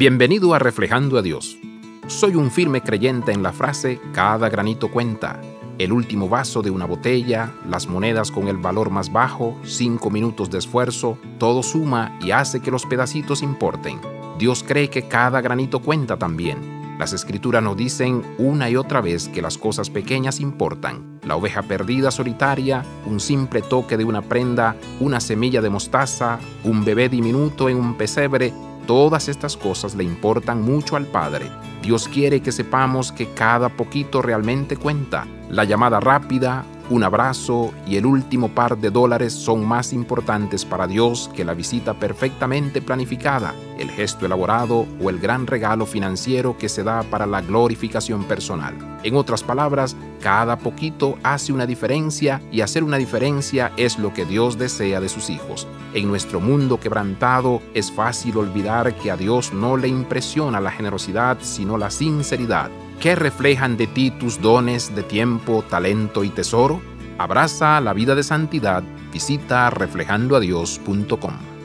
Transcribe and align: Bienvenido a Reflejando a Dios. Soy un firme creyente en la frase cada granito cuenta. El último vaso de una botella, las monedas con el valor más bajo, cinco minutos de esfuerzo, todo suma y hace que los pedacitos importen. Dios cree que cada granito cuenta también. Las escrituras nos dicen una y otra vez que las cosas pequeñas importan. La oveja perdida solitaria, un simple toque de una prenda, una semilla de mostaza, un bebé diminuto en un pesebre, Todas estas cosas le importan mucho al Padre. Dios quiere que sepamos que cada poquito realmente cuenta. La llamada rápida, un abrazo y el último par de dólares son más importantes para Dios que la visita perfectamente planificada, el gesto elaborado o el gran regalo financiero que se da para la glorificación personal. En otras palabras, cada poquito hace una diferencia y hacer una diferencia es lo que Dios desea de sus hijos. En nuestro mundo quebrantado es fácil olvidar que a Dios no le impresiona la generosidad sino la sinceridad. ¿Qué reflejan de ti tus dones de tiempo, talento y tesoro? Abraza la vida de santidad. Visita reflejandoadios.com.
Bienvenido 0.00 0.54
a 0.54 0.58
Reflejando 0.58 1.18
a 1.18 1.22
Dios. 1.22 1.58
Soy 2.06 2.34
un 2.34 2.50
firme 2.50 2.80
creyente 2.80 3.32
en 3.32 3.42
la 3.42 3.52
frase 3.52 4.00
cada 4.14 4.48
granito 4.48 4.90
cuenta. 4.90 5.42
El 5.76 5.92
último 5.92 6.26
vaso 6.26 6.62
de 6.62 6.70
una 6.70 6.86
botella, 6.86 7.52
las 7.68 7.86
monedas 7.86 8.30
con 8.30 8.48
el 8.48 8.56
valor 8.56 8.88
más 8.88 9.12
bajo, 9.12 9.58
cinco 9.62 10.08
minutos 10.08 10.48
de 10.48 10.56
esfuerzo, 10.56 11.18
todo 11.36 11.62
suma 11.62 12.16
y 12.22 12.30
hace 12.30 12.60
que 12.60 12.70
los 12.70 12.86
pedacitos 12.86 13.42
importen. 13.42 14.00
Dios 14.38 14.64
cree 14.66 14.88
que 14.88 15.06
cada 15.06 15.42
granito 15.42 15.80
cuenta 15.80 16.16
también. 16.16 16.96
Las 16.98 17.12
escrituras 17.12 17.62
nos 17.62 17.76
dicen 17.76 18.22
una 18.38 18.70
y 18.70 18.76
otra 18.76 19.02
vez 19.02 19.28
que 19.28 19.42
las 19.42 19.58
cosas 19.58 19.90
pequeñas 19.90 20.40
importan. 20.40 21.20
La 21.26 21.36
oveja 21.36 21.60
perdida 21.60 22.10
solitaria, 22.10 22.86
un 23.04 23.20
simple 23.20 23.60
toque 23.60 23.98
de 23.98 24.04
una 24.04 24.22
prenda, 24.22 24.76
una 24.98 25.20
semilla 25.20 25.60
de 25.60 25.68
mostaza, 25.68 26.38
un 26.64 26.86
bebé 26.86 27.10
diminuto 27.10 27.68
en 27.68 27.76
un 27.76 27.98
pesebre, 27.98 28.54
Todas 28.86 29.28
estas 29.28 29.56
cosas 29.56 29.94
le 29.94 30.04
importan 30.04 30.62
mucho 30.62 30.96
al 30.96 31.06
Padre. 31.06 31.46
Dios 31.82 32.08
quiere 32.08 32.40
que 32.40 32.52
sepamos 32.52 33.12
que 33.12 33.32
cada 33.32 33.68
poquito 33.68 34.20
realmente 34.22 34.76
cuenta. 34.76 35.26
La 35.48 35.64
llamada 35.64 36.00
rápida, 36.00 36.64
un 36.90 37.04
abrazo 37.04 37.72
y 37.86 37.96
el 37.96 38.04
último 38.04 38.48
par 38.48 38.76
de 38.76 38.90
dólares 38.90 39.32
son 39.32 39.64
más 39.64 39.92
importantes 39.92 40.64
para 40.64 40.88
Dios 40.88 41.30
que 41.34 41.44
la 41.44 41.54
visita 41.54 41.94
perfectamente 41.94 42.82
planificada, 42.82 43.54
el 43.78 43.90
gesto 43.90 44.26
elaborado 44.26 44.86
o 45.00 45.08
el 45.08 45.20
gran 45.20 45.46
regalo 45.46 45.86
financiero 45.86 46.58
que 46.58 46.68
se 46.68 46.82
da 46.82 47.04
para 47.04 47.26
la 47.26 47.40
glorificación 47.40 48.24
personal. 48.24 48.74
En 49.04 49.14
otras 49.14 49.42
palabras, 49.42 49.96
cada 50.20 50.58
poquito 50.58 51.16
hace 51.22 51.52
una 51.52 51.64
diferencia 51.64 52.42
y 52.52 52.60
hacer 52.60 52.84
una 52.84 52.98
diferencia 52.98 53.72
es 53.76 53.98
lo 53.98 54.12
que 54.12 54.26
Dios 54.26 54.58
desea 54.58 55.00
de 55.00 55.08
sus 55.08 55.30
hijos. 55.30 55.66
En 55.94 56.08
nuestro 56.08 56.40
mundo 56.40 56.80
quebrantado 56.80 57.62
es 57.72 57.90
fácil 57.90 58.36
olvidar 58.36 58.94
que 58.96 59.10
a 59.10 59.16
Dios 59.16 59.52
no 59.52 59.76
le 59.76 59.88
impresiona 59.88 60.60
la 60.60 60.72
generosidad 60.72 61.38
sino 61.40 61.78
la 61.78 61.90
sinceridad. 61.90 62.70
¿Qué 63.00 63.14
reflejan 63.16 63.78
de 63.78 63.86
ti 63.86 64.10
tus 64.10 64.42
dones 64.42 64.94
de 64.94 65.02
tiempo, 65.02 65.64
talento 65.66 66.22
y 66.22 66.28
tesoro? 66.28 66.82
Abraza 67.16 67.80
la 67.80 67.94
vida 67.94 68.14
de 68.14 68.22
santidad. 68.22 68.82
Visita 69.10 69.70
reflejandoadios.com. 69.70 71.59